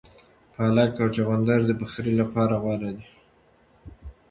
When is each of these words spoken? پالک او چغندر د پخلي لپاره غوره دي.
پالک 0.53 0.91
او 1.01 1.07
چغندر 1.15 1.59
د 1.65 1.71
پخلي 1.79 2.13
لپاره 2.21 2.55
غوره 2.63 2.91
دي. 2.97 3.07